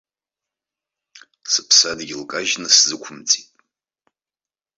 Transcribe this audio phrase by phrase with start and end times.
[1.51, 3.49] Сыԥсадгьыл кажьны сзықәымҵит.